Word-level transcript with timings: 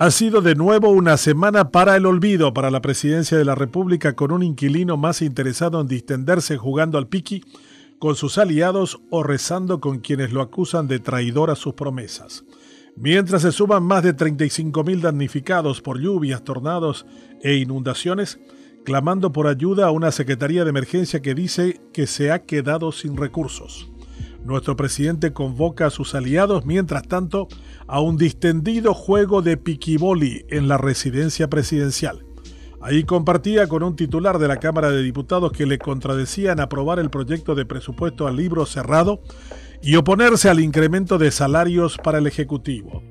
Ha 0.00 0.10
sido 0.10 0.40
de 0.40 0.54
nuevo 0.54 0.90
una 0.90 1.16
semana 1.16 1.70
para 1.70 1.96
el 1.96 2.06
olvido 2.06 2.54
para 2.54 2.70
la 2.70 2.80
presidencia 2.80 3.36
de 3.36 3.44
la 3.44 3.54
República 3.54 4.14
con 4.14 4.30
un 4.30 4.42
inquilino 4.42 4.96
más 4.96 5.22
interesado 5.22 5.80
en 5.80 5.88
distenderse 5.88 6.56
jugando 6.56 6.98
al 6.98 7.08
Piqui 7.08 7.44
con 7.98 8.14
sus 8.14 8.38
aliados 8.38 9.00
o 9.10 9.22
rezando 9.22 9.80
con 9.80 9.98
quienes 9.98 10.32
lo 10.32 10.40
acusan 10.40 10.86
de 10.86 11.00
traidor 11.00 11.50
a 11.50 11.56
sus 11.56 11.74
promesas. 11.74 12.44
Mientras 12.96 13.42
se 13.42 13.52
suman 13.52 13.82
más 13.82 14.02
de 14.02 14.16
35.000 14.16 15.00
damnificados 15.00 15.80
por 15.80 16.00
lluvias, 16.00 16.42
tornados 16.42 17.06
e 17.42 17.54
inundaciones, 17.54 18.40
clamando 18.84 19.32
por 19.32 19.46
ayuda 19.46 19.86
a 19.86 19.90
una 19.90 20.10
Secretaría 20.10 20.64
de 20.64 20.70
Emergencia 20.70 21.20
que 21.20 21.34
dice 21.34 21.80
que 21.92 22.06
se 22.06 22.32
ha 22.32 22.42
quedado 22.44 22.90
sin 22.90 23.16
recursos. 23.16 23.88
Nuestro 24.44 24.76
presidente 24.76 25.32
convoca 25.32 25.86
a 25.86 25.90
sus 25.90 26.14
aliados, 26.14 26.64
mientras 26.64 27.02
tanto, 27.06 27.48
a 27.86 28.00
un 28.00 28.16
distendido 28.16 28.94
juego 28.94 29.42
de 29.42 29.56
piquiboli 29.56 30.46
en 30.48 30.68
la 30.68 30.78
residencia 30.78 31.48
presidencial. 31.48 32.24
Ahí 32.80 33.02
compartía 33.02 33.66
con 33.66 33.82
un 33.82 33.96
titular 33.96 34.38
de 34.38 34.46
la 34.46 34.58
Cámara 34.58 34.90
de 34.90 35.02
Diputados 35.02 35.50
que 35.50 35.66
le 35.66 35.78
contradecían 35.78 36.60
aprobar 36.60 37.00
el 37.00 37.10
proyecto 37.10 37.56
de 37.56 37.66
presupuesto 37.66 38.28
al 38.28 38.36
libro 38.36 38.66
cerrado 38.66 39.20
y 39.82 39.96
oponerse 39.96 40.48
al 40.48 40.60
incremento 40.60 41.18
de 41.18 41.32
salarios 41.32 41.98
para 41.98 42.18
el 42.18 42.26
Ejecutivo. 42.28 43.02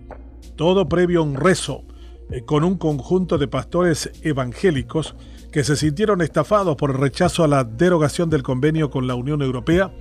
Todo 0.55 0.87
previo 0.87 1.19
a 1.19 1.23
un 1.23 1.35
rezo 1.35 1.83
eh, 2.29 2.43
con 2.45 2.63
un 2.63 2.77
conjunto 2.77 3.37
de 3.37 3.47
pastores 3.47 4.11
evangélicos 4.21 5.15
que 5.51 5.63
se 5.63 5.75
sintieron 5.75 6.21
estafados 6.21 6.75
por 6.77 6.91
el 6.91 6.97
rechazo 6.97 7.43
a 7.43 7.47
la 7.47 7.63
derogación 7.63 8.29
del 8.29 8.43
convenio 8.43 8.89
con 8.89 9.05
la 9.05 9.15
Unión 9.15 9.41
Europea, 9.41 9.91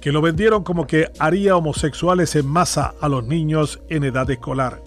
que 0.00 0.12
lo 0.12 0.20
vendieron 0.20 0.64
como 0.64 0.86
que 0.86 1.10
haría 1.18 1.56
homosexuales 1.56 2.36
en 2.36 2.46
masa 2.46 2.94
a 3.00 3.08
los 3.08 3.24
niños 3.24 3.80
en 3.88 4.04
edad 4.04 4.30
escolar. 4.30 4.82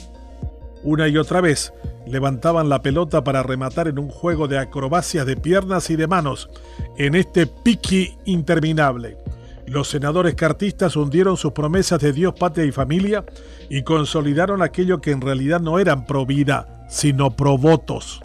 Una 0.83 1.07
y 1.07 1.17
otra 1.17 1.41
vez 1.41 1.73
levantaban 2.05 2.69
la 2.69 2.81
pelota 2.81 3.23
para 3.23 3.43
rematar 3.43 3.87
en 3.87 3.99
un 3.99 4.09
juego 4.09 4.47
de 4.47 4.57
acrobacias 4.57 5.25
de 5.25 5.35
piernas 5.35 5.89
y 5.89 5.95
de 5.95 6.07
manos 6.07 6.49
en 6.97 7.15
este 7.15 7.47
piqui 7.47 8.17
interminable. 8.25 9.17
Los 9.65 9.89
senadores 9.89 10.35
cartistas 10.35 10.95
hundieron 10.95 11.35
sus 11.35 11.51
promesas 11.51 11.99
de 11.99 12.13
Dios, 12.13 12.33
patria 12.39 12.65
y 12.65 12.71
familia 12.71 13.25
y 13.69 13.81
consolidaron 13.83 14.61
aquello 14.61 15.01
que 15.01 15.11
en 15.11 15.19
realidad 15.19 15.59
no 15.59 15.79
eran 15.79 16.05
pro 16.05 16.25
vida, 16.25 16.85
sino 16.89 17.35
pro 17.35 17.57
votos. 17.57 18.21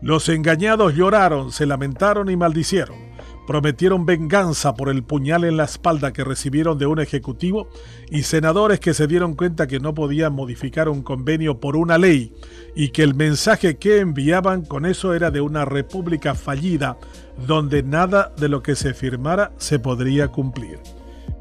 Los 0.00 0.28
engañados 0.28 0.94
lloraron, 0.94 1.50
se 1.50 1.66
lamentaron 1.66 2.30
y 2.30 2.36
maldicieron 2.36 3.13
prometieron 3.46 4.06
venganza 4.06 4.74
por 4.74 4.88
el 4.88 5.02
puñal 5.02 5.44
en 5.44 5.56
la 5.56 5.64
espalda 5.64 6.12
que 6.12 6.24
recibieron 6.24 6.78
de 6.78 6.86
un 6.86 7.00
ejecutivo 7.00 7.68
y 8.10 8.22
senadores 8.22 8.80
que 8.80 8.94
se 8.94 9.06
dieron 9.06 9.34
cuenta 9.34 9.66
que 9.66 9.80
no 9.80 9.94
podían 9.94 10.32
modificar 10.32 10.88
un 10.88 11.02
convenio 11.02 11.60
por 11.60 11.76
una 11.76 11.98
ley 11.98 12.34
y 12.74 12.88
que 12.88 13.02
el 13.02 13.14
mensaje 13.14 13.76
que 13.76 14.00
enviaban 14.00 14.64
con 14.64 14.86
eso 14.86 15.14
era 15.14 15.30
de 15.30 15.40
una 15.40 15.64
república 15.64 16.34
fallida 16.34 16.96
donde 17.46 17.82
nada 17.82 18.32
de 18.36 18.48
lo 18.48 18.62
que 18.62 18.76
se 18.76 18.94
firmara 18.94 19.52
se 19.58 19.78
podría 19.78 20.28
cumplir. 20.28 20.78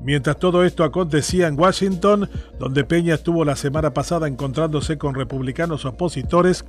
Mientras 0.04 0.38
todo 0.38 0.66
esto 0.66 0.84
acontecía 0.84 1.48
en 1.48 1.58
Washington, 1.58 2.30
donde 2.60 2.84
Peña 2.84 3.14
estuvo 3.14 3.46
la 3.46 3.56
semana 3.56 3.94
pasada 3.94 4.28
encontrándose 4.28 4.98
con 4.98 5.16
republicanos 5.16 5.86
opositores, 5.86 6.66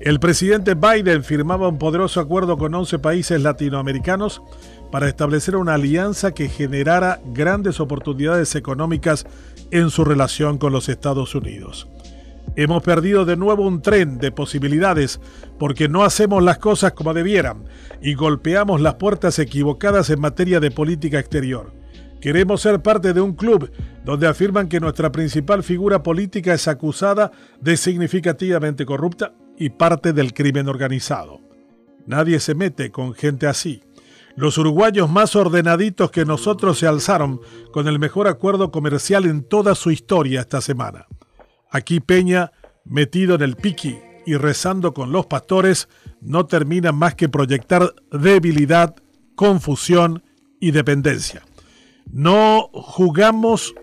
el 0.00 0.20
presidente 0.20 0.74
Biden 0.74 1.24
firmaba 1.24 1.68
un 1.68 1.78
poderoso 1.78 2.20
acuerdo 2.20 2.58
con 2.58 2.74
11 2.74 2.98
países 2.98 3.40
latinoamericanos 3.40 4.42
para 4.92 5.08
establecer 5.08 5.56
una 5.56 5.74
alianza 5.74 6.32
que 6.32 6.50
generara 6.50 7.20
grandes 7.32 7.80
oportunidades 7.80 8.54
económicas 8.54 9.26
en 9.70 9.88
su 9.88 10.04
relación 10.04 10.58
con 10.58 10.72
los 10.72 10.90
Estados 10.90 11.34
Unidos. 11.34 11.88
Hemos 12.54 12.82
perdido 12.82 13.24
de 13.24 13.36
nuevo 13.36 13.66
un 13.66 13.80
tren 13.80 14.18
de 14.18 14.30
posibilidades 14.30 15.20
porque 15.58 15.88
no 15.88 16.04
hacemos 16.04 16.42
las 16.42 16.58
cosas 16.58 16.92
como 16.92 17.14
debieran 17.14 17.64
y 18.02 18.12
golpeamos 18.14 18.82
las 18.82 18.94
puertas 18.94 19.38
equivocadas 19.38 20.10
en 20.10 20.20
materia 20.20 20.60
de 20.60 20.70
política 20.70 21.18
exterior. 21.18 21.83
Queremos 22.24 22.62
ser 22.62 22.80
parte 22.80 23.12
de 23.12 23.20
un 23.20 23.34
club 23.34 23.70
donde 24.02 24.26
afirman 24.26 24.66
que 24.66 24.80
nuestra 24.80 25.12
principal 25.12 25.62
figura 25.62 26.02
política 26.02 26.54
es 26.54 26.66
acusada 26.68 27.30
de 27.60 27.76
significativamente 27.76 28.86
corrupta 28.86 29.34
y 29.58 29.68
parte 29.68 30.14
del 30.14 30.32
crimen 30.32 30.66
organizado. 30.68 31.42
Nadie 32.06 32.40
se 32.40 32.54
mete 32.54 32.90
con 32.90 33.12
gente 33.12 33.46
así. 33.46 33.82
Los 34.36 34.56
uruguayos 34.56 35.10
más 35.10 35.36
ordenaditos 35.36 36.10
que 36.10 36.24
nosotros 36.24 36.78
se 36.78 36.86
alzaron 36.86 37.42
con 37.74 37.88
el 37.88 37.98
mejor 37.98 38.26
acuerdo 38.26 38.70
comercial 38.70 39.26
en 39.26 39.42
toda 39.42 39.74
su 39.74 39.90
historia 39.90 40.40
esta 40.40 40.62
semana. 40.62 41.06
Aquí 41.70 42.00
Peña, 42.00 42.52
metido 42.86 43.34
en 43.34 43.42
el 43.42 43.56
piqui 43.56 43.98
y 44.24 44.36
rezando 44.36 44.94
con 44.94 45.12
los 45.12 45.26
pastores, 45.26 45.90
no 46.22 46.46
termina 46.46 46.90
más 46.90 47.16
que 47.16 47.28
proyectar 47.28 47.94
debilidad, 48.10 48.94
confusión 49.36 50.22
y 50.58 50.70
dependencia. 50.70 51.42
No 52.10 52.70
jugamos 52.72 53.74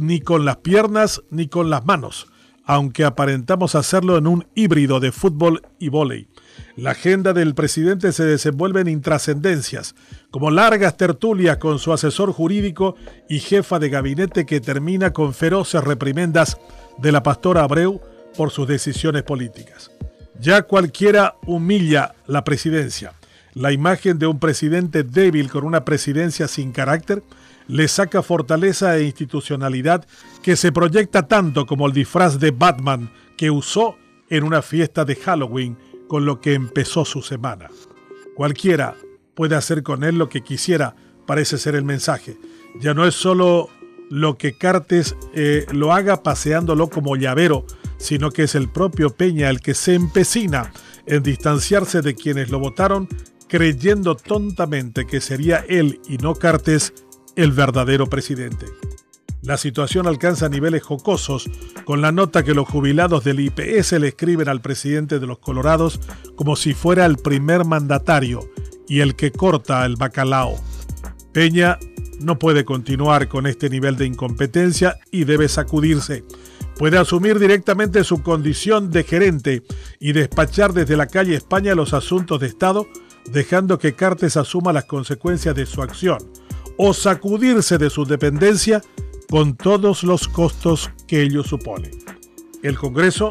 ni 0.00 0.20
con 0.20 0.44
las 0.44 0.58
piernas 0.58 1.22
ni 1.30 1.48
con 1.48 1.70
las 1.70 1.84
manos, 1.84 2.26
aunque 2.64 3.04
aparentamos 3.04 3.74
hacerlo 3.74 4.16
en 4.16 4.26
un 4.26 4.46
híbrido 4.54 5.00
de 5.00 5.12
fútbol 5.12 5.62
y 5.78 5.88
vóley. 5.88 6.28
La 6.76 6.92
agenda 6.92 7.32
del 7.32 7.54
presidente 7.54 8.12
se 8.12 8.24
desenvuelve 8.24 8.80
en 8.80 8.88
intrascendencias, 8.88 9.94
como 10.30 10.50
largas 10.50 10.96
tertulias 10.96 11.58
con 11.58 11.78
su 11.78 11.92
asesor 11.92 12.32
jurídico 12.32 12.96
y 13.28 13.40
jefa 13.40 13.78
de 13.78 13.90
gabinete 13.90 14.46
que 14.46 14.60
termina 14.60 15.12
con 15.12 15.34
feroces 15.34 15.82
reprimendas 15.84 16.58
de 16.98 17.12
la 17.12 17.22
pastora 17.22 17.62
Abreu 17.62 18.00
por 18.36 18.50
sus 18.50 18.66
decisiones 18.66 19.22
políticas. 19.22 19.90
Ya 20.40 20.62
cualquiera 20.62 21.36
humilla 21.46 22.14
la 22.26 22.44
presidencia. 22.44 23.12
La 23.54 23.70
imagen 23.70 24.18
de 24.18 24.26
un 24.26 24.38
presidente 24.38 25.02
débil 25.02 25.50
con 25.50 25.64
una 25.64 25.84
presidencia 25.84 26.48
sin 26.48 26.72
carácter 26.72 27.22
le 27.68 27.88
saca 27.88 28.22
fortaleza 28.22 28.96
e 28.96 29.04
institucionalidad 29.04 30.06
que 30.42 30.56
se 30.56 30.72
proyecta 30.72 31.26
tanto 31.28 31.66
como 31.66 31.86
el 31.86 31.92
disfraz 31.92 32.38
de 32.38 32.50
Batman 32.50 33.10
que 33.36 33.50
usó 33.50 33.96
en 34.28 34.44
una 34.44 34.62
fiesta 34.62 35.04
de 35.04 35.16
Halloween 35.16 35.76
con 36.08 36.24
lo 36.24 36.40
que 36.40 36.54
empezó 36.54 37.04
su 37.04 37.22
semana. 37.22 37.68
Cualquiera 38.34 38.94
puede 39.34 39.56
hacer 39.56 39.82
con 39.82 40.04
él 40.04 40.18
lo 40.18 40.28
que 40.28 40.42
quisiera, 40.42 40.94
parece 41.26 41.58
ser 41.58 41.74
el 41.74 41.84
mensaje. 41.84 42.38
Ya 42.80 42.94
no 42.94 43.06
es 43.06 43.14
solo 43.14 43.68
lo 44.10 44.36
que 44.36 44.52
Cartes 44.52 45.16
eh, 45.34 45.66
lo 45.72 45.92
haga 45.92 46.22
paseándolo 46.22 46.88
como 46.88 47.16
llavero, 47.16 47.64
sino 47.98 48.30
que 48.30 48.42
es 48.44 48.54
el 48.54 48.68
propio 48.68 49.10
Peña 49.10 49.48
el 49.48 49.60
que 49.60 49.74
se 49.74 49.94
empecina 49.94 50.72
en 51.06 51.22
distanciarse 51.22 52.02
de 52.02 52.14
quienes 52.14 52.50
lo 52.50 52.58
votaron, 52.58 53.08
creyendo 53.48 54.14
tontamente 54.14 55.06
que 55.06 55.20
sería 55.20 55.64
él 55.68 56.00
y 56.08 56.18
no 56.18 56.34
Cartes 56.34 56.92
el 57.36 57.52
verdadero 57.52 58.08
presidente. 58.08 58.66
La 59.42 59.56
situación 59.56 60.06
alcanza 60.06 60.48
niveles 60.48 60.84
jocosos 60.84 61.50
con 61.84 62.00
la 62.00 62.12
nota 62.12 62.44
que 62.44 62.54
los 62.54 62.68
jubilados 62.68 63.24
del 63.24 63.40
IPS 63.40 63.92
le 63.92 64.08
escriben 64.08 64.48
al 64.48 64.60
presidente 64.60 65.18
de 65.18 65.26
los 65.26 65.38
Colorados 65.40 65.98
como 66.36 66.54
si 66.54 66.74
fuera 66.74 67.06
el 67.06 67.16
primer 67.16 67.64
mandatario 67.64 68.48
y 68.86 69.00
el 69.00 69.16
que 69.16 69.32
corta 69.32 69.84
el 69.84 69.96
bacalao. 69.96 70.54
Peña 71.32 71.78
no 72.20 72.38
puede 72.38 72.64
continuar 72.64 73.26
con 73.26 73.48
este 73.48 73.68
nivel 73.68 73.96
de 73.96 74.06
incompetencia 74.06 74.98
y 75.10 75.24
debe 75.24 75.48
sacudirse. 75.48 76.22
Puede 76.78 76.98
asumir 76.98 77.40
directamente 77.40 78.04
su 78.04 78.22
condición 78.22 78.92
de 78.92 79.02
gerente 79.02 79.62
y 79.98 80.12
despachar 80.12 80.72
desde 80.72 80.96
la 80.96 81.08
calle 81.08 81.34
España 81.34 81.74
los 81.74 81.94
asuntos 81.94 82.38
de 82.40 82.46
Estado, 82.46 82.86
dejando 83.32 83.78
que 83.80 83.94
Cartes 83.94 84.36
asuma 84.36 84.72
las 84.72 84.84
consecuencias 84.84 85.56
de 85.56 85.66
su 85.66 85.82
acción 85.82 86.18
o 86.76 86.94
sacudirse 86.94 87.78
de 87.78 87.90
su 87.90 88.04
dependencia 88.04 88.82
con 89.30 89.56
todos 89.56 90.02
los 90.02 90.28
costos 90.28 90.90
que 91.06 91.22
ello 91.22 91.42
supone. 91.42 91.90
El 92.62 92.78
Congreso 92.78 93.30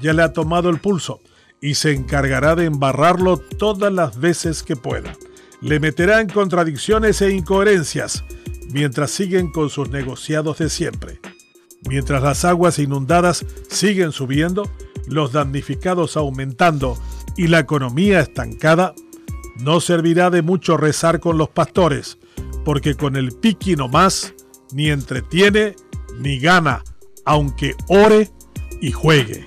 ya 0.00 0.12
le 0.12 0.22
ha 0.22 0.32
tomado 0.32 0.70
el 0.70 0.80
pulso 0.80 1.20
y 1.60 1.74
se 1.74 1.92
encargará 1.92 2.54
de 2.54 2.64
embarrarlo 2.64 3.36
todas 3.36 3.92
las 3.92 4.18
veces 4.18 4.62
que 4.62 4.76
pueda. 4.76 5.16
Le 5.60 5.78
meterá 5.78 6.20
en 6.20 6.28
contradicciones 6.28 7.20
e 7.20 7.32
incoherencias 7.32 8.24
mientras 8.72 9.10
siguen 9.10 9.50
con 9.50 9.68
sus 9.68 9.90
negociados 9.90 10.58
de 10.58 10.70
siempre. 10.70 11.20
Mientras 11.88 12.22
las 12.22 12.44
aguas 12.44 12.78
inundadas 12.78 13.44
siguen 13.68 14.12
subiendo, 14.12 14.70
los 15.06 15.32
damnificados 15.32 16.16
aumentando 16.16 16.96
y 17.36 17.48
la 17.48 17.58
economía 17.58 18.20
estancada, 18.20 18.94
no 19.60 19.80
servirá 19.80 20.30
de 20.30 20.42
mucho 20.42 20.76
rezar 20.76 21.20
con 21.20 21.36
los 21.38 21.48
pastores, 21.48 22.18
porque 22.64 22.94
con 22.94 23.16
el 23.16 23.32
piqui 23.32 23.76
no 23.76 23.88
más, 23.88 24.34
ni 24.72 24.90
entretiene 24.90 25.76
ni 26.18 26.38
gana, 26.38 26.82
aunque 27.24 27.74
ore 27.88 28.30
y 28.80 28.92
juegue. 28.92 29.46